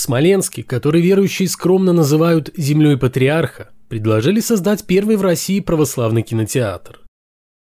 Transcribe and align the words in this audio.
В 0.00 0.02
Смоленске, 0.02 0.62
который 0.62 1.02
верующие 1.02 1.46
скромно 1.46 1.92
называют 1.92 2.50
«землей 2.56 2.96
патриарха», 2.96 3.68
предложили 3.90 4.40
создать 4.40 4.86
первый 4.86 5.16
в 5.16 5.20
России 5.20 5.60
православный 5.60 6.22
кинотеатр. 6.22 7.00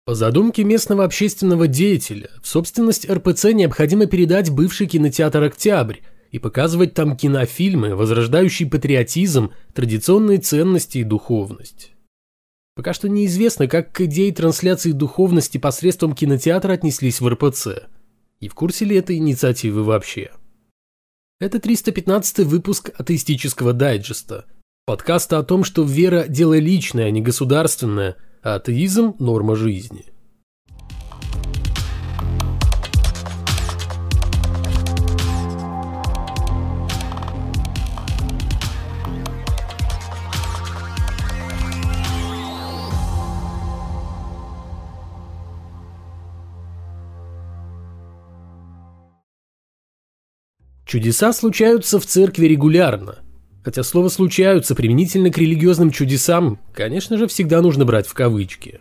По 0.05 0.15
задумке 0.15 0.63
местного 0.63 1.03
общественного 1.03 1.67
деятеля, 1.67 2.31
в 2.41 2.47
собственность 2.47 3.11
РПЦ 3.11 3.47
необходимо 3.47 4.07
передать 4.07 4.51
бывший 4.51 4.87
кинотеатр 4.87 5.43
«Октябрь» 5.43 5.97
и 6.31 6.39
показывать 6.39 6.95
там 6.95 7.17
кинофильмы, 7.17 7.97
возрождающие 7.97 8.71
патриотизм, 8.71 9.51
традиционные 9.75 10.39
ценности 10.39 10.99
и 10.99 11.03
духовность. 11.03 11.91
Пока 12.77 12.93
что 12.93 13.09
неизвестно, 13.09 13.67
как 13.67 13.91
к 13.91 14.03
идее 14.03 14.33
трансляции 14.33 14.93
духовности 14.93 15.59
посредством 15.59 16.15
кинотеатра 16.15 16.75
отнеслись 16.75 17.21
в 17.21 17.29
РПЦ. 17.29 17.89
И 18.39 18.47
в 18.47 18.55
курсе 18.55 18.85
ли 18.85 18.95
этой 18.95 19.17
инициативы 19.17 19.83
вообще? 19.83 20.31
Это 21.43 21.59
315 21.59 22.47
выпуск 22.47 22.93
атеистического 22.97 23.73
дайджеста. 23.73 24.45
Подкаста 24.87 25.39
о 25.39 25.43
том, 25.43 25.65
что 25.65 25.83
вера– 25.83 26.27
дело 26.29 26.57
личное, 26.57 27.07
а 27.07 27.11
не 27.11 27.21
государственное, 27.21 28.15
а 28.45 28.55
атеизм– 28.55 29.17
норма 29.19 29.57
жизни. 29.57 30.05
Чудеса 50.85 51.33
случаются 51.33 51.99
в 52.01 52.07
церкви 52.07 52.47
регулярно. 52.47 53.19
Хотя 53.65 53.83
слово 53.85 54.09
«случаются» 54.09 54.75
применительно 54.75 55.31
к 55.31 55.39
религиозным 55.39 55.91
чудесам, 55.91 56.59
конечно 56.75 57.17
же, 57.17 57.29
всегда 57.29 57.63
нужно 57.63 57.85
брать 57.85 58.09
в 58.09 58.15
кавычки. 58.15 58.81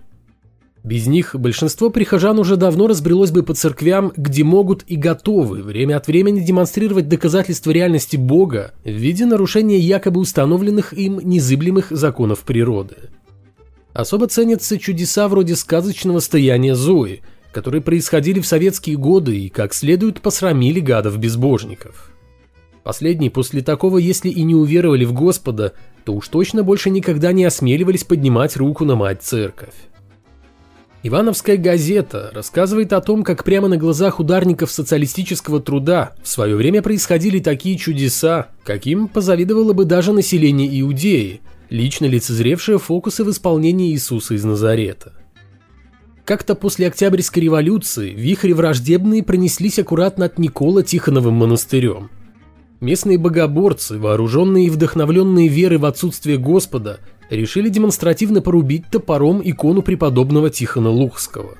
Без 0.83 1.05
них 1.05 1.35
большинство 1.35 1.91
прихожан 1.91 2.39
уже 2.39 2.57
давно 2.57 2.87
разбрелось 2.87 3.29
бы 3.29 3.43
по 3.43 3.53
церквям, 3.53 4.11
где 4.17 4.43
могут 4.43 4.83
и 4.87 4.95
готовы 4.95 5.61
время 5.61 5.97
от 5.97 6.07
времени 6.07 6.39
демонстрировать 6.39 7.07
доказательства 7.07 7.69
реальности 7.69 8.17
Бога 8.17 8.73
в 8.83 8.89
виде 8.89 9.27
нарушения 9.27 9.77
якобы 9.77 10.19
установленных 10.19 10.93
им 10.93 11.19
незыблемых 11.19 11.91
законов 11.91 12.39
природы. 12.39 12.95
Особо 13.93 14.27
ценятся 14.27 14.79
чудеса 14.79 15.27
вроде 15.27 15.55
сказочного 15.55 16.19
стояния 16.19 16.73
Зои– 16.73 17.21
которые 17.51 17.81
происходили 17.81 18.39
в 18.39 18.47
советские 18.47 18.97
годы 18.97 19.37
и 19.37 19.49
как 19.49 19.73
следует 19.73 20.21
посрамили 20.21 20.79
гадов-безбожников. 20.79 22.11
Последние 22.83 23.29
после 23.29 23.61
такого, 23.61 23.97
если 23.99 24.29
и 24.29 24.43
не 24.43 24.55
уверовали 24.55 25.05
в 25.05 25.13
Господа, 25.13 25.73
то 26.03 26.13
уж 26.13 26.27
точно 26.29 26.63
больше 26.63 26.89
никогда 26.89 27.31
не 27.31 27.45
осмеливались 27.45 28.03
поднимать 28.03 28.57
руку 28.57 28.85
на 28.85 28.95
мать-церковь. 28.95 29.75
Ивановская 31.03 31.57
газета 31.57 32.29
рассказывает 32.33 32.93
о 32.93 33.01
том, 33.01 33.23
как 33.23 33.43
прямо 33.43 33.67
на 33.67 33.77
глазах 33.77 34.19
ударников 34.19 34.71
социалистического 34.71 35.59
труда 35.59 36.13
в 36.21 36.27
свое 36.27 36.55
время 36.55 36.83
происходили 36.83 37.39
такие 37.39 37.75
чудеса, 37.77 38.49
каким 38.63 39.07
позавидовало 39.07 39.73
бы 39.73 39.85
даже 39.85 40.13
население 40.13 40.79
Иудеи, 40.81 41.41
лично 41.71 42.05
лицезревшее 42.05 42.77
фокусы 42.77 43.23
в 43.23 43.31
исполнении 43.31 43.91
Иисуса 43.91 44.35
из 44.35 44.43
Назарета. 44.43 45.13
Как-то 46.25 46.55
после 46.55 46.87
Октябрьской 46.87 47.43
революции 47.43 48.11
вихри 48.11 48.53
враждебные 48.53 49.23
пронеслись 49.23 49.79
аккуратно 49.79 50.25
от 50.25 50.37
Никола 50.37 50.83
Тихоновым 50.83 51.33
монастырем. 51.33 52.09
Местные 52.79 53.17
богоборцы, 53.17 53.97
вооруженные 53.97 54.67
и 54.67 54.69
вдохновленные 54.69 55.47
верой 55.47 55.77
в 55.77 55.85
отсутствие 55.85 56.37
Господа, 56.37 56.99
решили 57.29 57.69
демонстративно 57.69 58.41
порубить 58.41 58.85
топором 58.91 59.41
икону 59.43 59.81
преподобного 59.81 60.49
Тихона 60.49 60.89
Лухского. 60.89 61.57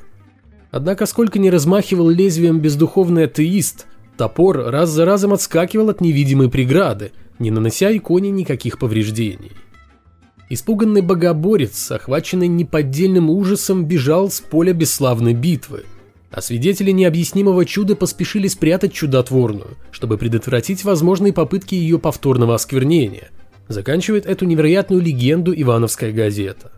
Однако 0.69 1.05
сколько 1.05 1.37
не 1.39 1.49
размахивал 1.49 2.09
лезвием 2.09 2.59
бездуховный 2.59 3.25
атеист, 3.25 3.87
топор 4.17 4.57
раз 4.57 4.89
за 4.89 5.05
разом 5.05 5.33
отскакивал 5.33 5.89
от 5.89 6.01
невидимой 6.01 6.49
преграды, 6.49 7.11
не 7.39 7.51
нанося 7.51 7.95
иконе 7.95 8.29
никаких 8.31 8.79
повреждений. 8.79 9.51
Испуганный 10.53 10.99
богоборец, 10.99 11.91
охваченный 11.91 12.49
неподдельным 12.49 13.29
ужасом, 13.29 13.85
бежал 13.85 14.29
с 14.29 14.41
поля 14.41 14.73
бесславной 14.73 15.33
битвы. 15.33 15.85
А 16.29 16.41
свидетели 16.41 16.91
необъяснимого 16.91 17.65
чуда 17.65 17.95
поспешили 17.95 18.49
спрятать 18.49 18.91
чудотворную, 18.91 19.77
чтобы 19.91 20.17
предотвратить 20.17 20.83
возможные 20.83 21.31
попытки 21.31 21.75
ее 21.75 21.99
повторного 21.99 22.53
осквернения. 22.53 23.29
Заканчивает 23.69 24.25
эту 24.25 24.43
невероятную 24.43 25.01
легенду 25.01 25.53
Ивановская 25.55 26.11
газета. 26.11 26.73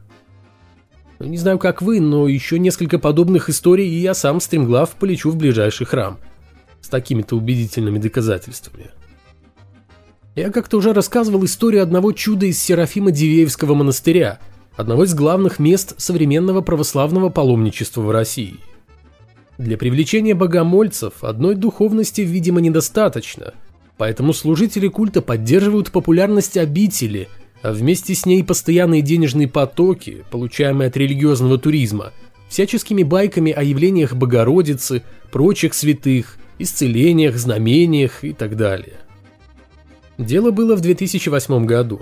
Ну, 1.18 1.26
не 1.26 1.38
знаю, 1.40 1.58
как 1.58 1.82
вы, 1.82 2.00
но 2.00 2.28
еще 2.28 2.60
несколько 2.60 3.00
подобных 3.00 3.50
историй, 3.50 3.90
и 3.90 4.02
я 4.02 4.14
сам 4.14 4.40
стремглав 4.40 4.92
полечу 4.92 5.32
в 5.32 5.36
ближайший 5.36 5.88
храм. 5.88 6.20
С 6.80 6.90
такими-то 6.90 7.36
убедительными 7.36 7.98
доказательствами. 7.98 8.92
Я 10.36 10.50
как-то 10.50 10.78
уже 10.78 10.94
рассказывал 10.94 11.46
историю 11.46 11.84
одного 11.84 12.12
чуда 12.12 12.48
из 12.48 12.60
Серафима 12.60 13.12
Дивеевского 13.12 13.76
монастыря, 13.76 14.40
одного 14.76 15.04
из 15.04 15.14
главных 15.14 15.60
мест 15.60 15.94
современного 15.98 16.62
православного 16.62 17.30
паломничества 17.30 18.02
в 18.02 18.10
России. 18.10 18.56
Для 19.60 19.78
привлечения 19.78 20.34
богомольцев 20.34 21.24
одной 21.24 21.54
духовности, 21.54 22.22
видимо, 22.22 22.62
недостаточно, 22.62 23.54
поэтому 23.96 24.34
служители 24.34 24.88
культа 24.88 25.22
поддерживают 25.22 25.92
популярность 25.92 26.58
обители, 26.58 27.30
а 27.62 27.72
вместе 27.72 28.16
с 28.16 28.26
ней 28.26 28.44
постоянные 28.44 29.04
денежные 29.04 29.48
потоки, 29.48 30.26
получаемые 30.32 30.88
от 30.88 30.98
религиозного 30.98 31.60
туризма, 31.60 32.12
всяческими 32.50 33.04
байками 33.04 33.52
о 33.52 33.62
явлениях 33.62 34.16
Богородицы, 34.16 35.04
прочих 35.32 35.76
святых, 35.76 36.38
исцелениях, 36.58 37.38
знамениях 37.38 38.24
и 38.24 38.34
так 38.34 38.58
далее. 38.58 38.94
Дело 40.18 40.52
было 40.52 40.76
в 40.76 40.82
2008 40.82 41.66
году. 41.66 42.02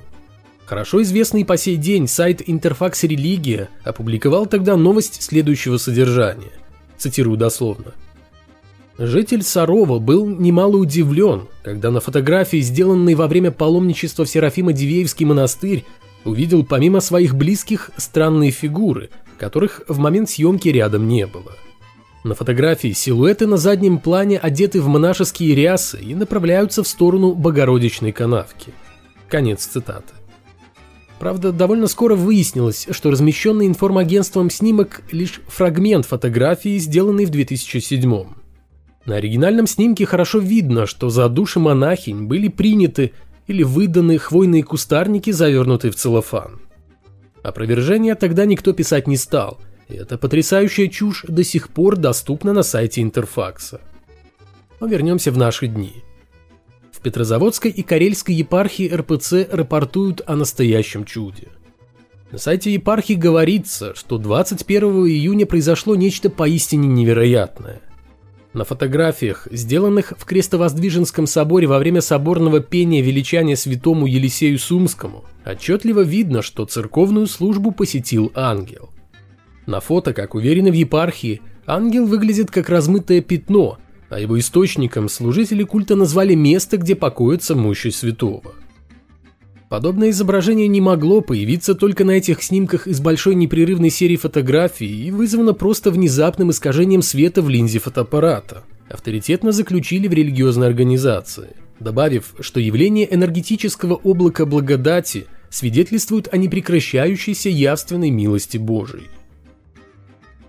Хорошо 0.66 1.02
известный 1.02 1.46
по 1.46 1.58
сей 1.58 1.76
день 1.76 2.08
сайт 2.08 2.42
Интерфакс 2.46 3.04
Религия 3.04 3.70
опубликовал 3.84 4.46
тогда 4.46 4.78
новость 4.78 5.22
следующего 5.22 5.78
содержания. 5.78 6.52
Цитирую 6.98 7.38
дословно. 7.38 7.94
Житель 8.98 9.42
Сарова 9.42 10.00
был 10.00 10.28
немало 10.28 10.78
удивлен, 10.78 11.48
когда 11.64 11.90
на 11.90 12.02
фотографии, 12.02 12.60
сделанной 12.60 13.16
во 13.16 13.28
время 13.28 13.52
паломничества 13.52 14.26
в 14.26 14.30
Серафимо-Дивеевский 14.30 15.26
монастырь, 15.26 15.86
увидел 16.24 16.64
помимо 16.64 17.00
своих 17.00 17.34
близких 17.34 17.92
странные 17.98 18.52
фигуры, 18.52 19.10
которых 19.40 19.82
в 19.88 19.98
момент 19.98 20.30
съемки 20.30 20.68
рядом 20.68 21.08
не 21.08 21.26
было. 21.26 21.56
На 22.24 22.36
фотографии 22.36 22.92
силуэты 22.92 23.48
на 23.48 23.58
заднем 23.58 23.98
плане 23.98 24.38
одеты 24.38 24.80
в 24.80 24.88
монашеские 24.88 25.56
рясы 25.56 26.00
и 26.00 26.14
направляются 26.14 26.84
в 26.84 26.88
сторону 26.88 27.34
Богородичной 27.34 28.12
канавки. 28.12 28.74
Конец 29.28 29.66
цитаты. 29.66 30.14
Правда, 31.18 31.52
довольно 31.52 31.88
скоро 31.88 32.16
выяснилось, 32.16 32.88
что 32.92 33.10
размещенный 33.10 33.66
информагентством 33.66 34.52
снимок– 34.52 35.02
лишь 35.12 35.42
фрагмент 35.48 36.06
фотографии, 36.06 36.78
сделанный 36.78 37.26
в 37.26 37.32
2007 37.32 38.26
На 39.06 39.16
оригинальном 39.16 39.66
снимке 39.66 40.06
хорошо 40.06 40.40
видно, 40.40 40.86
что 40.86 41.10
за 41.10 41.28
души 41.28 41.60
монахинь 41.60 42.26
были 42.26 42.50
приняты 42.50 43.14
или 43.48 43.64
выданы 43.64 44.20
хвойные 44.20 44.64
кустарники, 44.64 45.32
завернутые 45.32 45.92
в 45.92 45.96
целлофан. 45.96 46.60
Опровержения 47.42 48.14
тогда 48.14 48.46
никто 48.46 48.74
писать 48.74 49.08
не 49.08 49.18
стал– 49.18 49.58
эта 49.96 50.18
потрясающая 50.18 50.88
чушь 50.88 51.26
до 51.28 51.44
сих 51.44 51.70
пор 51.70 51.98
доступна 51.98 52.54
на 52.54 52.64
сайте 52.64 53.02
Интерфакса. 53.02 53.82
Но 54.80 54.88
вернемся 54.88 55.32
в 55.32 55.38
наши 55.38 55.68
дни. 55.68 56.04
В 56.92 57.02
Петрозаводской 57.02 57.72
и 57.72 57.84
Карельской 57.84 58.36
епархии 58.36 58.90
РПЦ 58.90 59.48
рапортуют 59.52 60.22
о 60.26 60.36
настоящем 60.36 61.06
чуде. 61.06 61.48
На 62.32 62.38
сайте 62.38 62.74
епархии 62.74 63.14
говорится, 63.14 63.94
что 63.96 64.18
21 64.18 65.08
июня 65.08 65.46
произошло 65.46 65.96
нечто 65.96 66.30
поистине 66.30 66.88
невероятное. 66.88 67.82
На 68.54 68.64
фотографиях, 68.66 69.48
сделанных 69.52 70.14
в 70.18 70.26
Крестовоздвиженском 70.26 71.26
соборе 71.26 71.68
во 71.68 71.80
время 71.80 72.02
соборного 72.02 72.60
пения 72.60 73.02
величания 73.02 73.56
святому 73.56 74.06
Елисею 74.06 74.60
Сумскому, 74.60 75.26
отчетливо 75.46 76.02
видно, 76.02 76.42
что 76.42 76.66
церковную 76.66 77.28
службу 77.28 77.72
посетил 77.72 78.32
ангел– 78.36 78.90
на 79.66 79.80
фото, 79.80 80.14
как 80.14 80.36
уверены 80.36 80.72
в 80.72 80.76
епархии, 80.76 81.42
ангел 81.66 82.06
выглядит 82.06 82.52
как 82.52 82.70
размытое 82.70 83.22
пятно, 83.22 83.78
а 84.10 84.20
его 84.20 84.38
источником 84.40 85.08
служители 85.10 85.64
культа 85.64 85.96
назвали 85.96 86.36
место, 86.36 86.78
где 86.78 86.96
покоится 86.96 87.56
мощи 87.56 87.90
святого. 87.90 88.56
Подобное 89.70 90.10
изображение 90.10 90.68
не 90.68 90.82
могло 90.82 91.22
появиться 91.22 91.76
только 91.76 92.04
на 92.04 92.12
этих 92.12 92.44
снимках 92.44 92.88
из 92.88 93.00
большой 93.00 93.36
непрерывной 93.36 93.90
серии 93.90 94.18
фотографий 94.18 95.08
и 95.08 95.12
вызвано 95.12 95.54
просто 95.54 95.92
внезапным 95.92 96.52
искажением 96.52 97.02
света 97.02 97.42
в 97.42 97.48
линзе 97.48 97.80
фотоаппарата, 97.80 98.66
авторитетно 98.90 99.54
заключили 99.54 100.10
в 100.10 100.14
религиозной 100.14 100.68
организации. 100.68 101.56
добавив, 101.80 102.36
что 102.40 102.60
явление 102.60 103.12
энергетического 103.12 103.96
облака 103.96 104.46
благодати 104.46 105.26
свидетельствует 105.50 106.28
о 106.32 106.38
непрекращающейся 106.38 107.50
явственной 107.50 108.10
милости 108.10 108.58
Божией. 108.58 109.10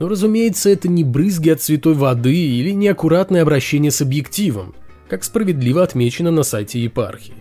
Но, 0.02 0.08
разумеется, 0.08 0.68
это 0.68 0.88
не 0.88 1.04
брызги 1.04 1.50
от 1.50 1.62
святой 1.62 1.94
воды 1.94 2.34
или 2.34 2.70
неаккуратное 2.72 3.42
обращение 3.42 3.92
с 3.92 4.00
объективом, 4.00 4.74
как 5.08 5.22
справедливо 5.22 5.84
отмечено 5.84 6.32
на 6.32 6.42
сайте 6.42 6.82
епархии. 6.82 7.36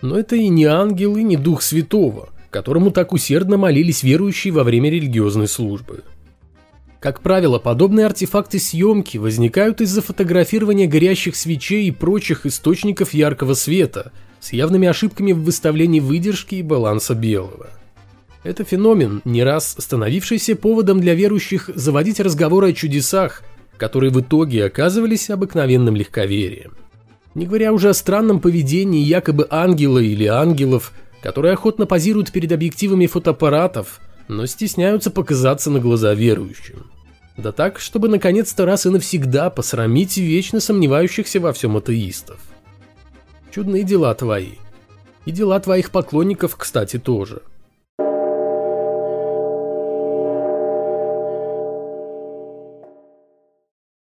Но 0.00 0.18
это 0.18 0.34
и 0.34 0.48
не 0.48 0.64
ангел, 0.64 1.18
и 1.18 1.22
не 1.22 1.36
дух 1.36 1.60
святого, 1.60 2.30
которому 2.48 2.92
так 2.92 3.12
усердно 3.12 3.58
молились 3.58 4.02
верующие 4.02 4.54
во 4.54 4.64
время 4.64 4.88
религиозной 4.88 5.48
службы. 5.48 6.02
Как 6.98 7.20
правило, 7.20 7.58
подобные 7.58 8.06
артефакты 8.06 8.58
съемки 8.58 9.18
возникают 9.18 9.82
из-за 9.82 10.00
фотографирования 10.00 10.86
горящих 10.86 11.36
свечей 11.36 11.88
и 11.88 11.90
прочих 11.90 12.46
источников 12.46 13.12
яркого 13.12 13.52
света 13.52 14.12
с 14.40 14.54
явными 14.54 14.88
ошибками 14.88 15.32
в 15.32 15.42
выставлении 15.42 16.00
выдержки 16.00 16.54
и 16.54 16.62
баланса 16.62 17.14
белого. 17.14 17.68
Это 18.44 18.64
феномен, 18.64 19.22
не 19.24 19.44
раз 19.44 19.76
становившийся 19.78 20.56
поводом 20.56 21.00
для 21.00 21.14
верующих 21.14 21.70
заводить 21.74 22.18
разговоры 22.18 22.70
о 22.70 22.72
чудесах, 22.72 23.42
которые 23.76 24.10
в 24.10 24.20
итоге 24.20 24.64
оказывались 24.64 25.30
обыкновенным 25.30 25.94
легковерием. 25.94 26.72
Не 27.34 27.46
говоря 27.46 27.72
уже 27.72 27.90
о 27.90 27.94
странном 27.94 28.40
поведении 28.40 29.02
якобы 29.02 29.46
ангела 29.48 29.98
или 29.98 30.26
ангелов, 30.26 30.92
которые 31.22 31.54
охотно 31.54 31.86
позируют 31.86 32.32
перед 32.32 32.50
объективами 32.52 33.06
фотоаппаратов, 33.06 34.00
но 34.28 34.44
стесняются 34.46 35.10
показаться 35.10 35.70
на 35.70 35.78
глаза 35.78 36.14
верующим. 36.14 36.90
Да 37.36 37.52
так, 37.52 37.78
чтобы 37.78 38.08
наконец-то 38.08 38.66
раз 38.66 38.86
и 38.86 38.90
навсегда 38.90 39.50
посрамить 39.50 40.16
вечно 40.18 40.60
сомневающихся 40.60 41.40
во 41.40 41.52
всем 41.52 41.76
атеистов. 41.76 42.40
Чудные 43.54 43.84
дела 43.84 44.14
твои. 44.14 44.54
И 45.24 45.30
дела 45.30 45.58
твоих 45.60 45.90
поклонников, 45.90 46.56
кстати, 46.56 46.98
тоже. 46.98 47.42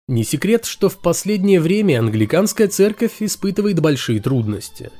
Не 0.09 0.23
секрет, 0.23 0.67
что 0.67 0.89
в 0.89 0.99
последнее 0.99 1.61
время 1.61 1.99
англиканская 1.99 2.69
церковь 2.69 3.15
испытывает 3.19 3.81
большие 3.81 4.21
трудности. 4.21 4.93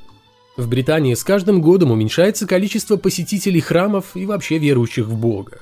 В 0.57 0.69
Британии 0.69 1.15
с 1.15 1.23
каждым 1.23 1.61
годом 1.61 1.93
уменьшается 1.93 2.45
количество 2.45 2.97
посетителей 2.97 3.61
храмов 3.61 4.17
и 4.17 4.27
вообще 4.27 4.59
верующих 4.59 5.07
в 5.07 5.17
Бога. 5.17 5.61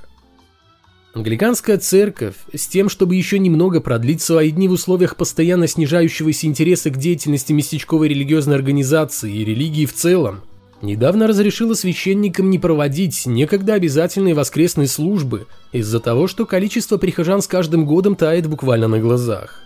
Англиканская 1.12 1.76
церковь, 1.76 2.36
с 2.54 2.66
тем, 2.66 2.88
чтобы 2.88 3.16
еще 3.16 3.38
немного 3.38 3.82
продлить 3.82 4.22
свои 4.22 4.50
дни 4.50 4.66
в 4.66 4.72
условиях 4.72 5.14
постоянно 5.14 5.66
снижающегося 5.66 6.46
интереса 6.46 6.88
к 6.88 6.96
деятельности 6.96 7.52
местечковой 7.52 8.08
религиозной 8.08 8.54
организации 8.54 9.30
и 9.30 9.44
религии 9.44 9.84
в 9.84 9.92
целом, 9.92 10.40
недавно 10.82 11.26
разрешила 11.26 11.74
священникам 11.74 12.50
не 12.50 12.58
проводить 12.58 13.26
некогда 13.26 13.74
обязательные 13.74 14.34
воскресные 14.34 14.88
службы 14.88 15.46
из-за 15.72 16.00
того, 16.00 16.26
что 16.26 16.46
количество 16.46 16.96
прихожан 16.96 17.42
с 17.42 17.46
каждым 17.46 17.86
годом 17.86 18.16
тает 18.16 18.46
буквально 18.46 18.88
на 18.88 18.98
глазах. 18.98 19.60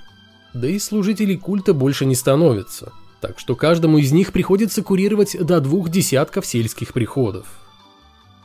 Да 0.55 0.69
и 0.69 0.79
служителей 0.79 1.37
культа 1.37 1.75
больше 1.75 2.07
не 2.07 2.15
становится, 2.15 2.93
так 3.21 3.39
что 3.39 3.55
каждому 3.55 3.99
из 3.99 4.13
них 4.13 4.33
приходится 4.33 4.83
курировать 4.83 5.37
до 5.39 5.61
двух 5.61 5.91
десятков 5.91 6.47
сельских 6.47 6.93
приходов 6.93 7.47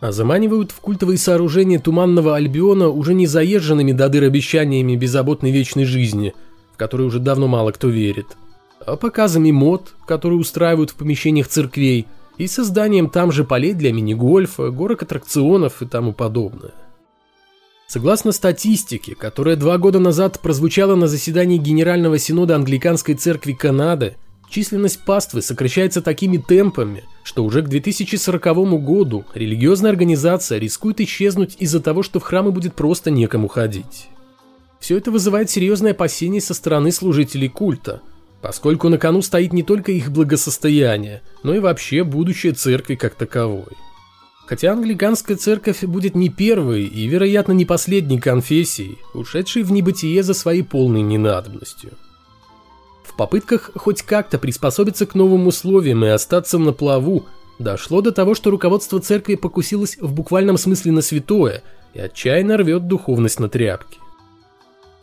а 0.04 0.12
заманивают 0.12 0.72
в 0.72 0.82
культовые 0.82 1.18
сооружения 1.18 1.80
Туманного 1.80 2.36
Альбиона 2.36 2.90
уже 2.90 3.14
не 3.14 3.26
заезженными 3.26 3.94
до 3.94 4.10
дыр 4.10 4.26
обещаниями 4.26 4.98
беззаботной 4.98 5.52
вечной 5.52 5.86
жизни, 5.86 6.34
в 6.74 6.78
которой 6.78 7.04
уже 7.04 7.20
давно 7.20 7.48
мало 7.48 7.72
кто 7.72 7.88
верит, 7.88 8.26
а 8.86 8.98
показами 8.98 9.52
мод, 9.52 9.94
которые 10.06 10.38
устраивают 10.40 10.90
в 10.90 10.96
помещениях 10.96 11.48
церквей, 11.48 12.06
и 12.38 12.48
созданием 12.48 13.10
там 13.10 13.32
же 13.32 13.44
полей 13.44 13.74
для 13.74 13.92
мини-гольфа, 13.92 14.70
горок 14.70 15.04
аттракционов 15.04 15.82
и 15.82 15.86
тому 15.86 16.14
подобное. 16.14 16.72
Согласно 17.88 18.32
статистике, 18.32 19.14
которая 19.16 19.56
два 19.56 19.78
года 19.78 20.00
назад 20.00 20.40
прозвучала 20.40 20.96
на 20.96 21.08
заседании 21.08 21.58
Генерального 21.58 22.18
Синода 22.18 22.56
Англиканской 22.56 23.16
Церкви 23.16 23.54
Канады, 23.54 24.16
Численность 24.54 25.04
паствы 25.04 25.42
сокращается 25.42 26.04
такими 26.04 26.38
темпами, 26.38 27.06
что 27.24 27.44
уже 27.44 27.64
к 27.64 27.70
2040 27.70 28.84
году 28.84 29.26
религиозная 29.34 29.90
организация 29.90 30.60
рискует 30.60 31.02
исчезнуть 31.02 31.56
из-за 31.58 31.80
того, 31.80 32.04
что 32.04 32.20
в 32.20 32.24
храмы 32.24 32.52
будет 32.52 32.76
просто 32.76 33.10
некому 33.10 33.48
ходить. 33.48 34.10
Все 34.80 34.96
это 34.96 35.10
вызывает 35.10 35.50
серьезные 35.50 35.92
опасения 35.94 36.40
со 36.40 36.54
стороны 36.54 36.92
служителей 36.92 37.50
культа, 37.50 38.04
поскольку 38.44 38.90
на 38.90 38.98
кону 38.98 39.22
стоит 39.22 39.54
не 39.54 39.64
только 39.64 39.94
их 39.94 40.12
благосостояние, 40.12 41.22
но 41.44 41.56
и 41.56 41.60
вообще 41.60 42.04
будущее 42.04 42.52
церкви 42.52 42.96
как 42.96 43.16
таковой. 43.16 43.78
Хотя 44.46 44.74
англиканская 44.74 45.38
церковь 45.38 45.82
будет 45.86 46.14
не 46.14 46.28
первой 46.28 46.84
и, 46.84 47.08
вероятно, 47.08 47.54
не 47.54 47.64
последней 47.64 48.20
конфессией, 48.20 48.98
ушедшей 49.14 49.64
в 49.64 49.72
небытие 49.72 50.22
за 50.24 50.34
своей 50.34 50.62
полной 50.62 51.02
ненадобностью. 51.02 51.92
В 53.06 53.16
попытках 53.16 53.72
хоть 53.76 54.02
как-то 54.02 54.38
приспособиться 54.38 55.06
к 55.06 55.16
новым 55.16 55.48
условиям 55.48 56.04
и 56.04 56.10
остаться 56.10 56.58
на 56.58 56.74
плаву, 56.74 57.26
дошло 57.60 58.02
до 58.02 58.12
того, 58.12 58.36
что 58.36 58.52
руководство 58.52 59.00
церкви 59.00 59.36
покусилось 59.36 59.98
в 60.02 60.12
буквальном 60.12 60.58
смысле 60.58 60.92
на 60.92 61.02
святое 61.02 61.64
и 61.94 62.00
отчаянно 62.02 62.58
рвет 62.58 62.90
духовность 62.90 63.40
на 63.40 63.48
тряпки. 63.48 64.03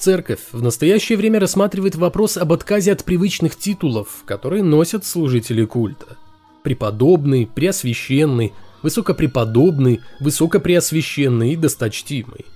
Церковь 0.01 0.41
в 0.53 0.63
настоящее 0.63 1.17
время 1.17 1.39
рассматривает 1.39 1.95
вопрос 1.95 2.37
об 2.37 2.53
отказе 2.53 2.93
от 2.93 3.05
привычных 3.05 3.55
титулов, 3.57 4.23
которые 4.25 4.63
носят 4.63 5.05
служители 5.05 5.65
культа. 5.65 6.17
Преподобный, 6.65 7.47
преосвященный, 7.47 8.53
высокопреподобный, 8.83 10.01
высокопреосвященный 10.21 11.53
и 11.53 11.57
досточтимый– 11.57 12.47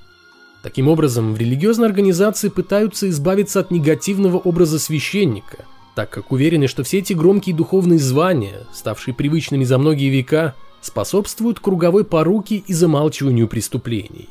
Таким 0.64 0.88
образом, 0.88 1.35
в 1.35 1.38
религиозной 1.38 1.87
организации 1.87 2.49
пытаются 2.49 3.11
избавиться 3.11 3.61
от 3.61 3.70
негативного 3.70 4.38
образа 4.38 4.79
священника, 4.79 5.67
так 5.94 6.08
как 6.08 6.32
уверены, 6.32 6.69
что 6.69 6.82
все 6.85 7.00
эти 7.00 7.12
громкие 7.12 7.55
духовные 7.55 7.99
звания, 7.99 8.61
ставшие 8.73 9.14
привычными 9.14 9.64
за 9.64 9.76
многие 9.76 10.08
века, 10.08 10.55
способствуют 10.81 11.61
круговой 11.61 12.05
поруке 12.06 12.62
и 12.67 12.73
замалчиванию 12.73 13.46
преступлений. 13.46 14.31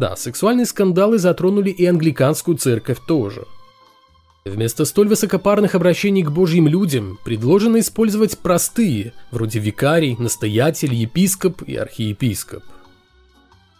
Да, 0.00 0.16
сексуальные 0.16 0.64
скандалы 0.64 1.18
затронули 1.18 1.68
и 1.68 1.84
англиканскую 1.84 2.56
церковь 2.56 2.96
тоже. 3.06 3.44
Вместо 4.46 4.86
столь 4.86 5.08
высокопарных 5.08 5.74
обращений 5.74 6.22
к 6.22 6.30
божьим 6.30 6.66
людям 6.66 7.18
предложено 7.22 7.80
использовать 7.80 8.38
простые, 8.38 9.12
вроде 9.30 9.58
викарий, 9.58 10.16
настоятель, 10.18 10.94
епископ 10.94 11.60
и 11.62 11.76
архиепископ– 11.76 12.62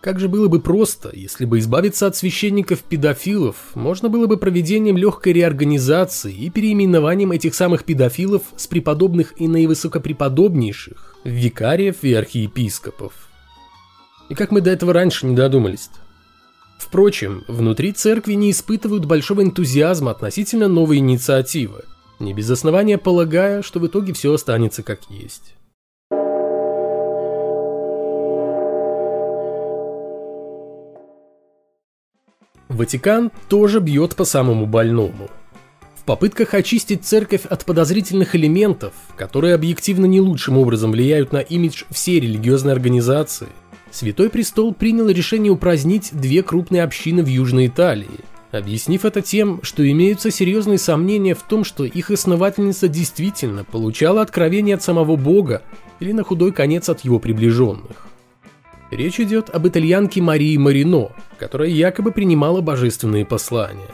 как 0.02 0.18
же 0.18 0.28
было 0.28 0.48
бы 0.48 0.60
просто, 0.60 1.10
если 1.12 1.44
бы 1.44 1.58
избавиться 1.58 2.06
от 2.06 2.16
священников-педофилов 2.16 3.56
можно 3.74 4.08
было 4.08 4.26
бы 4.26 4.38
проведением 4.38 4.96
легкой 4.96 5.34
реорганизации 5.34 6.32
и 6.32 6.48
переименованием 6.48 7.32
этих 7.32 7.54
самых 7.54 7.84
педофилов 7.84 8.42
с 8.56 8.66
преподобных 8.66 9.38
и 9.38 9.46
наивысокопреподобнейших 9.46 11.16
в 11.22 11.28
викариев 11.28 11.96
и 12.00 12.14
архиепископов. 12.14 13.12
И 14.30 14.34
как 14.34 14.52
мы 14.52 14.62
до 14.62 14.70
этого 14.70 14.94
раньше 14.94 15.26
не 15.26 15.36
додумались-то? 15.36 16.09
Впрочем, 16.80 17.44
внутри 17.46 17.92
церкви 17.92 18.32
не 18.32 18.50
испытывают 18.50 19.04
большого 19.04 19.42
энтузиазма 19.42 20.12
относительно 20.12 20.66
новой 20.66 20.96
инициативы, 20.96 21.84
не 22.18 22.32
без 22.32 22.50
основания 22.50 22.96
полагая, 22.96 23.60
что 23.60 23.78
в 23.80 23.86
итоге 23.86 24.14
все 24.14 24.32
останется 24.32 24.82
как 24.82 25.00
есть. 25.10 25.54
Ватикан 32.68 33.30
тоже 33.50 33.80
бьет 33.80 34.16
по 34.16 34.24
самому 34.24 34.64
больному. 34.64 35.28
В 35.94 36.04
попытках 36.04 36.54
очистить 36.54 37.04
церковь 37.04 37.44
от 37.44 37.66
подозрительных 37.66 38.34
элементов, 38.34 38.94
которые 39.16 39.54
объективно 39.54 40.06
не 40.06 40.22
лучшим 40.22 40.56
образом 40.56 40.92
влияют 40.92 41.30
на 41.30 41.40
имидж 41.40 41.84
всей 41.90 42.20
религиозной 42.20 42.72
организации, 42.72 43.48
Святой 43.90 44.30
Престол 44.30 44.72
принял 44.72 45.08
решение 45.08 45.50
упразднить 45.50 46.10
две 46.12 46.42
крупные 46.42 46.84
общины 46.84 47.22
в 47.22 47.26
Южной 47.26 47.66
Италии, 47.66 48.20
объяснив 48.52 49.04
это 49.04 49.20
тем, 49.20 49.60
что 49.62 49.88
имеются 49.88 50.30
серьезные 50.30 50.78
сомнения 50.78 51.34
в 51.34 51.42
том, 51.42 51.64
что 51.64 51.84
их 51.84 52.10
основательница 52.10 52.88
действительно 52.88 53.64
получала 53.64 54.22
откровение 54.22 54.76
от 54.76 54.82
самого 54.82 55.16
Бога 55.16 55.62
или 55.98 56.12
на 56.12 56.22
худой 56.22 56.52
конец 56.52 56.88
от 56.88 57.00
его 57.00 57.18
приближенных. 57.18 58.06
Речь 58.90 59.20
идет 59.20 59.50
об 59.50 59.68
итальянке 59.68 60.20
Марии 60.20 60.56
Марино, 60.56 61.12
которая 61.38 61.68
якобы 61.68 62.10
принимала 62.10 62.60
божественные 62.60 63.24
послания. 63.24 63.86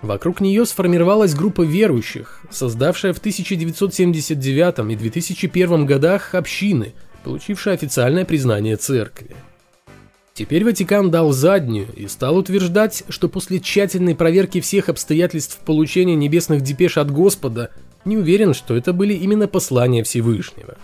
Вокруг 0.00 0.40
нее 0.40 0.66
сформировалась 0.66 1.34
группа 1.34 1.62
верующих, 1.62 2.42
создавшая 2.50 3.12
в 3.12 3.18
1979 3.18 4.92
и 4.92 4.96
2001 4.96 5.86
годах 5.86 6.34
общины, 6.34 6.92
получившая 7.24 7.74
официальное 7.74 8.24
признание 8.24 8.76
церкви. 8.76 9.36
Теперь 10.34 10.64
Ватикан 10.64 11.10
дал 11.10 11.32
заднюю 11.32 11.88
и 11.94 12.08
стал 12.08 12.36
утверждать, 12.36 13.04
что 13.08 13.28
после 13.28 13.60
тщательной 13.60 14.14
проверки 14.14 14.60
всех 14.60 14.88
обстоятельств 14.88 15.58
получения 15.58 16.14
небесных 16.14 16.62
депеш 16.62 16.96
от 16.96 17.10
Господа 17.10 17.70
не 18.04 18.16
уверен, 18.16 18.54
что 18.54 18.74
это 18.74 18.92
были 18.92 19.12
именно 19.12 19.46
послания 19.46 20.02
Всевышнего. 20.02 20.78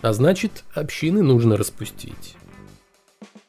А 0.00 0.12
значит, 0.12 0.64
общины 0.74 1.22
нужно 1.22 1.56
распустить. 1.56 2.36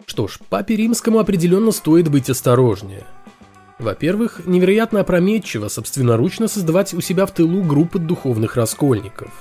Что 0.06 0.28
ж, 0.28 0.40
папе 0.50 0.76
римскому 0.76 1.20
определенно 1.20 1.72
стоит 1.72 2.10
быть 2.10 2.30
осторожнее. 2.30 3.04
Во-первых, 3.78 4.46
невероятно 4.46 5.02
опрометчиво 5.02 5.68
собственноручно 5.68 6.48
создавать 6.48 6.94
у 6.94 7.02
себя 7.02 7.26
в 7.26 7.34
тылу 7.34 7.62
группы 7.62 8.00
духовных 8.00 8.56
раскольников. 8.56 9.32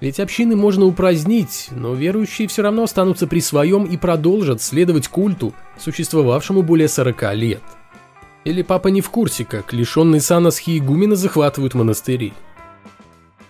Ведь 0.00 0.18
общины 0.18 0.56
можно 0.56 0.86
упразднить, 0.86 1.68
но 1.70 1.94
верующие 1.94 2.48
все 2.48 2.62
равно 2.62 2.84
останутся 2.84 3.26
при 3.26 3.40
своем 3.40 3.84
и 3.84 3.98
продолжат 3.98 4.62
следовать 4.62 5.08
культу, 5.08 5.52
существовавшему 5.78 6.62
более 6.62 6.88
40 6.88 7.34
лет. 7.34 7.62
Или 8.44 8.62
папа 8.62 8.88
не 8.88 9.02
в 9.02 9.10
курсе, 9.10 9.44
как 9.44 9.74
лишенные 9.74 10.22
сана 10.22 10.50
схиегумена 10.50 11.16
захватывают 11.16 11.74
монастыри. 11.74 12.32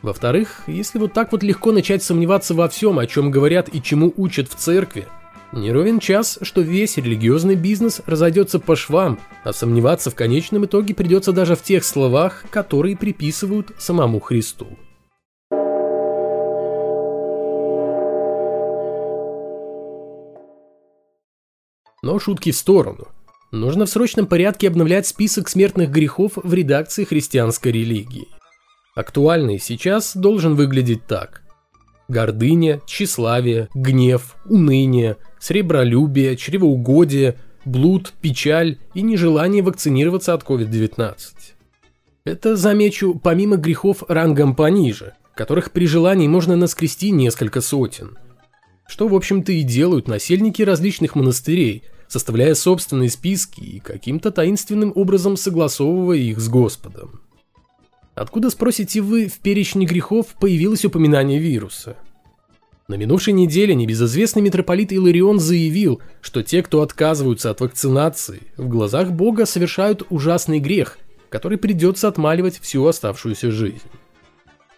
Во-вторых, 0.03 0.63
если 0.67 0.99
вот 0.99 1.13
так 1.13 1.31
вот 1.31 1.45
легко 1.45 1.71
начать 1.71 2.03
сомневаться 2.03 2.55
во 2.55 2.69
всем, 2.69 2.99
о 2.99 3.07
чем 3.07 3.31
говорят 3.31 3.69
и 3.73 3.81
чему 3.81 4.13
учат 4.17 4.51
в 4.51 4.57
церкви, 4.57 5.07
не 5.53 5.71
ровен 5.71 6.01
час, 6.01 6.39
что 6.43 6.63
весь 6.63 6.97
религиозный 6.97 7.55
бизнес 7.55 8.01
разойдется 8.07 8.59
по 8.59 8.75
швам, 8.75 9.21
а 9.45 9.53
сомневаться 9.53 10.11
в 10.11 10.15
конечном 10.17 10.65
итоге 10.65 10.95
придется 10.95 11.33
даже 11.33 11.55
в 11.55 11.63
тех 11.63 11.85
словах, 11.85 12.45
которые 12.51 12.97
приписывают 12.97 13.73
самому 13.79 14.19
Христу. 14.19 14.79
Но 22.03 22.19
шутки 22.19 22.51
в 22.51 22.57
сторону. 22.57 23.09
Нужно 23.53 23.85
в 23.85 23.91
срочном 23.91 24.27
порядке 24.27 24.69
обновлять 24.69 25.07
список 25.07 25.49
смертных 25.49 25.91
грехов 25.91 26.33
в 26.37 26.55
редакции 26.55 27.05
христианской 27.05 27.73
религии. 27.73 28.29
Актуальный 28.95 29.59
сейчас 29.59 30.17
должен 30.17 30.55
выглядеть 30.55 31.07
так. 31.07 31.43
Гордыня, 32.09 32.81
тщеславие, 32.87 33.69
гнев, 33.75 34.37
уныние, 34.47 35.17
сребролюбие, 35.39 36.37
чревоугодие, 36.37 37.37
блуд, 37.65 38.13
печаль 38.21 38.79
и 38.95 39.03
нежелание 39.03 39.63
вакцинироваться 39.63 40.35
от 40.35 40.43
COVID-19. 40.43 41.15
Это, 42.25 42.57
замечу, 42.57 43.21
помимо 43.23 43.57
грехов 43.57 44.05
рангом 44.09 44.55
пониже, 44.55 45.15
которых 45.35 45.71
при 45.71 45.87
желании 45.87 46.29
можно 46.29 46.57
наскрести 46.57 47.11
несколько 47.11 47.61
сотен. 47.61 48.19
Что, 48.91 49.07
в 49.07 49.15
общем-то, 49.15 49.53
и 49.53 49.63
делают 49.63 50.09
насельники 50.09 50.63
различных 50.63 51.15
монастырей, 51.15 51.85
составляя 52.09 52.55
собственные 52.55 53.09
списки 53.09 53.61
и 53.61 53.79
каким-то 53.79 54.33
таинственным 54.33 54.93
образом 54.97 55.37
согласовывая 55.37 56.17
их 56.17 56.41
с 56.41 56.49
Господом. 56.49 57.21
Откуда, 58.17 58.51
спросите 58.51 59.01
вы, 59.01 59.29
в 59.29 59.39
перечне 59.39 59.87
грехов 59.87 60.35
появилось 60.41 60.85
упоминание 60.85 61.39
вируса? 61.39 61.97
На 62.89 62.97
минувшей 62.97 63.33
неделе 63.33 63.77
небезызвестный 63.77 64.43
митрополит 64.43 64.91
Иларион 64.91 65.39
заявил, 65.39 66.03
что 66.21 66.43
те, 66.43 66.61
кто 66.61 66.83
отказываются 66.83 67.51
от 67.51 67.61
вакцинации, 67.61 68.41
в 68.57 68.67
глазах 68.67 69.13
Бога 69.13 69.47
совершают 69.47 70.03
ужасный 70.11 70.59
грех, 70.59 70.99
который 71.29 71.59
придется 71.59 72.09
отмаливать 72.09 72.59
всю 72.59 72.85
оставшуюся 72.85 73.53
жизнь. 73.53 73.87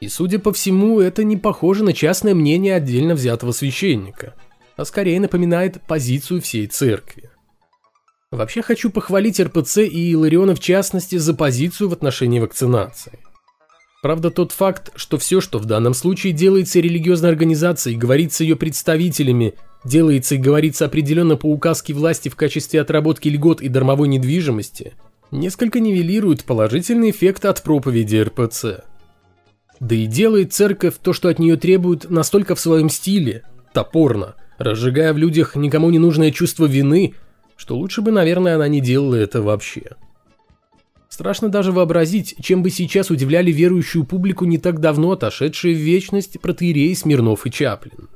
И 0.02 0.08
судя 0.08 0.40
по 0.40 0.52
всему, 0.52 0.98
это 0.98 1.22
не 1.22 1.36
похоже 1.36 1.84
на 1.84 1.92
частное 1.92 2.34
мнение 2.34 2.74
отдельно 2.74 3.14
взятого 3.14 3.52
священника, 3.52 4.34
а 4.76 4.84
скорее 4.84 5.20
напоминает 5.20 5.80
позицию 5.86 6.42
всей 6.42 6.66
церкви. 6.66 7.30
Вообще 8.32 8.62
хочу 8.62 8.90
похвалить 8.90 9.38
РПЦ 9.38 9.78
и 9.78 10.10
Илариона 10.10 10.56
в 10.56 10.58
частности 10.58 11.18
за 11.18 11.34
позицию 11.34 11.88
в 11.88 11.92
отношении 11.92 12.40
вакцинации. 12.40 13.20
Правда, 14.02 14.32
тот 14.32 14.50
факт, 14.50 14.90
что 14.96 15.18
все, 15.18 15.40
что 15.40 15.60
в 15.60 15.66
данном 15.66 15.94
случае 15.94 16.32
делается 16.32 16.80
религиозной 16.80 17.30
организацией, 17.30 17.94
говорится 17.94 18.42
ее 18.42 18.56
представителями, 18.56 19.54
делается 19.84 20.34
и 20.34 20.38
говорится 20.38 20.86
определенно 20.86 21.36
по 21.36 21.46
указке 21.46 21.94
власти 21.94 22.28
в 22.28 22.34
качестве 22.34 22.80
отработки 22.80 23.28
льгот 23.28 23.60
и 23.60 23.68
дармовой 23.68 24.08
недвижимости, 24.08 24.94
несколько 25.30 25.78
нивелирует 25.78 26.42
положительный 26.42 27.10
эффект 27.10 27.44
от 27.44 27.62
проповеди 27.62 28.16
РПЦ. 28.16 28.91
Да 29.82 29.96
и 29.96 30.06
делает 30.06 30.52
церковь 30.52 30.94
то, 31.02 31.12
что 31.12 31.28
от 31.28 31.40
нее 31.40 31.56
требуют, 31.56 32.08
настолько 32.08 32.54
в 32.54 32.60
своем 32.60 32.88
стиле, 32.88 33.42
топорно, 33.72 34.36
разжигая 34.56 35.12
в 35.12 35.18
людях 35.18 35.56
никому 35.56 35.90
не 35.90 35.98
нужное 35.98 36.30
чувство 36.30 36.66
вины, 36.66 37.14
что 37.56 37.76
лучше 37.76 38.00
бы, 38.00 38.12
наверное, 38.12 38.54
она 38.54 38.68
не 38.68 38.80
делала 38.80 39.16
это 39.16 39.42
вообще. 39.42 39.96
Страшно 41.08 41.48
даже 41.48 41.72
вообразить, 41.72 42.36
чем 42.40 42.62
бы 42.62 42.70
сейчас 42.70 43.10
удивляли 43.10 43.50
верующую 43.50 44.04
публику 44.04 44.44
не 44.44 44.56
так 44.56 44.78
давно 44.78 45.10
отошедшие 45.10 45.74
в 45.74 45.78
вечность 45.78 46.40
протеерей 46.40 46.94
Смирнов 46.94 47.44
и 47.44 47.50
Чаплин. 47.50 48.08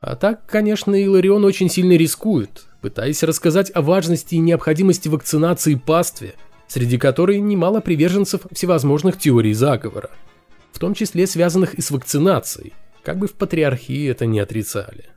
А 0.00 0.16
так, 0.16 0.44
конечно, 0.46 0.96
Иларион 0.96 1.44
очень 1.44 1.70
сильно 1.70 1.92
рискует, 1.92 2.64
пытаясь 2.80 3.22
рассказать 3.22 3.70
о 3.76 3.82
важности 3.82 4.34
и 4.34 4.38
необходимости 4.38 5.08
вакцинации 5.08 5.76
пастве, 5.76 6.34
среди 6.66 6.98
которой 6.98 7.38
немало 7.38 7.80
приверженцев 7.80 8.40
всевозможных 8.52 9.20
теорий 9.20 9.52
заговора, 9.52 10.10
в 10.80 10.86
том 10.86 10.94
числе 10.94 11.26
связанных 11.26 11.74
и 11.74 11.82
с 11.82 11.90
вакцинацией, 11.90 12.72
как 13.02 13.18
бы 13.18 13.26
в 13.26 13.34
патриархии 13.34 14.08
это 14.08 14.24
не 14.24 14.40
отрицали. 14.40 15.10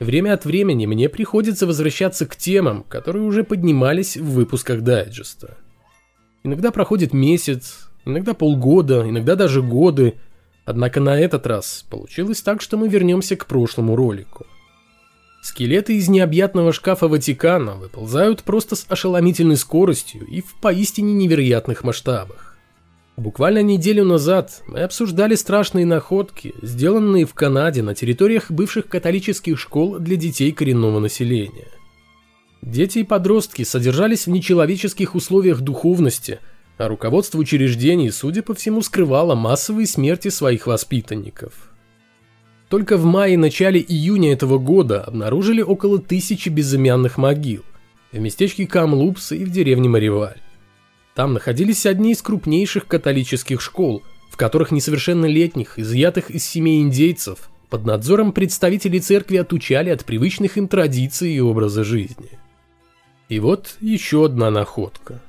Время 0.00 0.32
от 0.32 0.44
времени 0.44 0.86
мне 0.86 1.08
приходится 1.08 1.68
возвращаться 1.68 2.26
к 2.26 2.34
темам, 2.34 2.82
которые 2.88 3.22
уже 3.22 3.44
поднимались 3.44 4.16
в 4.16 4.24
выпусках 4.24 4.80
дайджеста. 4.80 5.56
Иногда 6.42 6.72
проходит 6.72 7.12
месяц, 7.12 7.88
иногда 8.04 8.34
полгода, 8.34 9.08
иногда 9.08 9.36
даже 9.36 9.62
годы, 9.62 10.14
однако 10.64 10.98
на 10.98 11.16
этот 11.16 11.46
раз 11.46 11.86
получилось 11.88 12.42
так, 12.42 12.60
что 12.60 12.76
мы 12.76 12.88
вернемся 12.88 13.36
к 13.36 13.46
прошлому 13.46 13.94
ролику. 13.94 14.46
Скелеты 15.46 15.94
из 15.94 16.08
необъятного 16.08 16.72
шкафа 16.72 17.06
Ватикана 17.06 17.76
выползают 17.76 18.42
просто 18.42 18.74
с 18.74 18.84
ошеломительной 18.88 19.56
скоростью 19.56 20.26
и 20.26 20.40
в 20.40 20.56
поистине 20.56 21.12
невероятных 21.12 21.84
масштабах. 21.84 22.56
Буквально 23.16 23.62
неделю 23.62 24.04
назад 24.04 24.64
мы 24.66 24.80
обсуждали 24.80 25.36
страшные 25.36 25.86
находки, 25.86 26.52
сделанные 26.62 27.26
в 27.26 27.34
Канаде 27.34 27.84
на 27.84 27.94
территориях 27.94 28.50
бывших 28.50 28.88
католических 28.88 29.56
школ 29.56 30.00
для 30.00 30.16
детей 30.16 30.50
коренного 30.50 30.98
населения. 30.98 31.68
Дети 32.60 32.98
и 32.98 33.04
подростки 33.04 33.62
содержались 33.62 34.26
в 34.26 34.30
нечеловеческих 34.30 35.14
условиях 35.14 35.60
духовности, 35.60 36.40
а 36.76 36.88
руководство 36.88 37.38
учреждений, 37.38 38.10
судя 38.10 38.42
по 38.42 38.52
всему, 38.52 38.82
скрывало 38.82 39.36
массовые 39.36 39.86
смерти 39.86 40.26
своих 40.26 40.66
воспитанников. 40.66 41.70
Только 42.68 42.96
в 42.96 43.04
мае 43.04 43.34
и 43.34 43.36
начале 43.36 43.80
июня 43.80 44.32
этого 44.32 44.58
года 44.58 45.02
обнаружили 45.02 45.62
около 45.62 45.98
тысячи 45.98 46.48
безымянных 46.48 47.16
могил 47.16 47.62
в 48.12 48.18
местечке 48.18 48.66
Камлупс 48.66 49.32
и 49.32 49.44
в 49.44 49.50
деревне 49.50 49.88
Мариваль. 49.88 50.40
Там 51.14 51.34
находились 51.34 51.86
одни 51.86 52.12
из 52.12 52.22
крупнейших 52.22 52.86
католических 52.86 53.60
школ, 53.60 54.02
в 54.30 54.36
которых 54.36 54.70
несовершеннолетних, 54.70 55.78
изъятых 55.78 56.30
из 56.30 56.44
семей 56.44 56.82
индейцев, 56.82 57.50
под 57.70 57.84
надзором 57.84 58.32
представителей 58.32 59.00
церкви 59.00 59.36
отучали 59.36 59.90
от 59.90 60.04
привычных 60.04 60.56
им 60.56 60.68
традиций 60.68 61.32
и 61.32 61.40
образа 61.40 61.84
жизни. 61.84 62.38
И 63.28 63.40
вот 63.40 63.76
еще 63.80 64.24
одна 64.24 64.50
находка. 64.50 65.20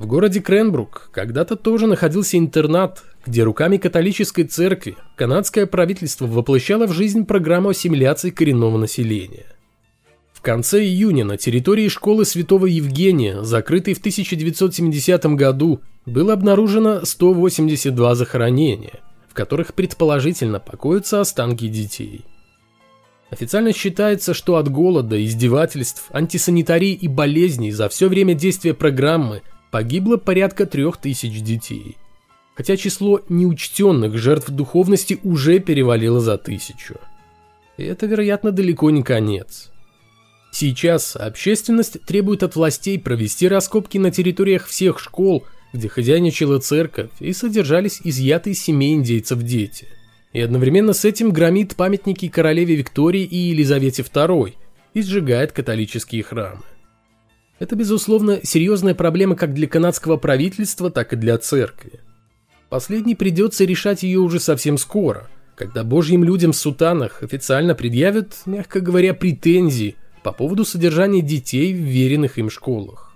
В 0.00 0.06
городе 0.06 0.40
Кренбрук 0.40 1.10
когда-то 1.12 1.56
тоже 1.56 1.86
находился 1.86 2.38
интернат, 2.38 3.04
где 3.26 3.42
руками 3.42 3.76
католической 3.76 4.44
церкви 4.44 4.96
канадское 5.14 5.66
правительство 5.66 6.26
воплощало 6.26 6.86
в 6.86 6.92
жизнь 6.94 7.26
программу 7.26 7.68
ассимиляции 7.68 8.30
коренного 8.30 8.78
населения– 8.78 9.44
в 10.32 10.42
конце 10.42 10.82
июня 10.82 11.26
на 11.26 11.36
территории 11.36 11.88
школы 11.88 12.24
Святого 12.24 12.64
Евгения, 12.64 13.42
закрытой 13.42 13.92
в 13.92 13.98
1970 13.98 15.26
году, 15.36 15.82
было 16.06 16.32
обнаружено 16.32 17.04
182 17.04 18.14
захоронения, 18.14 19.00
в 19.28 19.34
которых 19.34 19.74
предположительно 19.74 20.58
покоятся 20.58 21.20
останки 21.20 21.68
детей. 21.68 22.24
Официально 23.28 23.74
считается, 23.74 24.32
что 24.32 24.56
от 24.56 24.70
голода, 24.70 25.22
издевательств, 25.22 26.06
антисанитарии 26.10 26.94
и 26.94 27.06
болезней 27.06 27.70
за 27.70 27.90
все 27.90 28.08
время 28.08 28.32
действия 28.32 28.72
программы 28.72 29.42
погибло 29.70 30.16
порядка 30.16 30.66
3000 30.66 31.40
детей. 31.40 31.96
Хотя 32.54 32.76
число 32.76 33.20
неучтенных 33.28 34.18
жертв 34.18 34.50
духовности 34.50 35.18
уже 35.22 35.60
перевалило 35.60 36.20
за 36.20 36.36
тысячу. 36.36 36.96
И 37.76 37.84
это, 37.84 38.06
вероятно, 38.06 38.50
далеко 38.52 38.90
не 38.90 39.02
конец. 39.02 39.70
Сейчас 40.52 41.16
общественность 41.16 42.04
требует 42.04 42.42
от 42.42 42.56
властей 42.56 42.98
провести 42.98 43.48
раскопки 43.48 43.98
на 43.98 44.10
территориях 44.10 44.66
всех 44.66 44.98
школ, 44.98 45.44
где 45.72 45.88
хозяйничала 45.88 46.58
церковь 46.58 47.10
и 47.20 47.32
содержались 47.32 48.00
изъятые 48.02 48.54
семей 48.54 48.94
индейцев 48.94 49.42
дети. 49.42 49.86
И 50.32 50.40
одновременно 50.40 50.92
с 50.92 51.04
этим 51.04 51.32
громит 51.32 51.76
памятники 51.76 52.28
королеве 52.28 52.74
Виктории 52.74 53.22
и 53.22 53.36
Елизавете 53.36 54.02
II 54.02 54.54
и 54.94 55.02
сжигает 55.02 55.52
католические 55.52 56.22
храмы. 56.22 56.62
Это, 57.60 57.76
безусловно, 57.76 58.40
серьезная 58.42 58.94
проблема 58.94 59.36
как 59.36 59.52
для 59.52 59.68
канадского 59.68 60.16
правительства, 60.16 60.90
так 60.90 61.12
и 61.12 61.16
для 61.16 61.36
церкви. 61.36 62.00
Последней 62.70 63.14
придется 63.14 63.64
решать 63.64 64.02
ее 64.02 64.18
уже 64.20 64.40
совсем 64.40 64.78
скоро, 64.78 65.28
когда 65.56 65.84
божьим 65.84 66.24
людям 66.24 66.52
в 66.52 66.56
сутанах 66.56 67.22
официально 67.22 67.74
предъявят, 67.74 68.38
мягко 68.46 68.80
говоря, 68.80 69.12
претензии 69.12 69.96
по 70.24 70.32
поводу 70.32 70.64
содержания 70.64 71.20
детей 71.20 71.74
в 71.74 71.76
веренных 71.76 72.38
им 72.38 72.48
школах. 72.48 73.14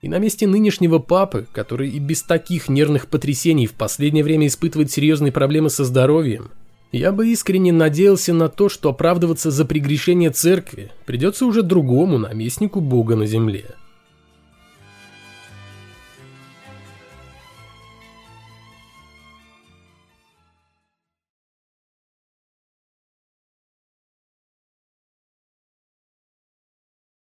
И 0.00 0.08
на 0.08 0.18
месте 0.18 0.46
нынешнего 0.46 0.98
папы, 0.98 1.46
который 1.52 1.90
и 1.90 1.98
без 1.98 2.22
таких 2.22 2.70
нервных 2.70 3.08
потрясений 3.08 3.66
в 3.66 3.74
последнее 3.74 4.24
время 4.24 4.46
испытывает 4.46 4.90
серьезные 4.90 5.32
проблемы 5.32 5.68
со 5.68 5.84
здоровьем, 5.84 6.50
я 6.92 7.12
бы 7.12 7.28
искренне 7.28 7.72
надеялся 7.72 8.32
на 8.32 8.48
то, 8.48 8.68
что 8.68 8.90
оправдываться 8.90 9.50
за 9.50 9.64
прегрешение 9.64 10.30
церкви 10.30 10.90
придется 11.06 11.46
уже 11.46 11.62
другому 11.62 12.18
наместнику 12.18 12.80
Бога 12.80 13.16
на 13.16 13.26
земле– 13.26 13.64